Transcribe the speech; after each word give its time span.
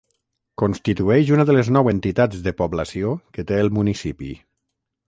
Constitueix 0.61 1.29
una 1.35 1.45
de 1.49 1.57
les 1.57 1.69
nou 1.77 1.91
entitats 1.93 2.43
de 2.49 2.55
població 2.63 3.17
que 3.39 3.47
té 3.53 3.65
el 3.67 3.73
municipi. 3.79 4.37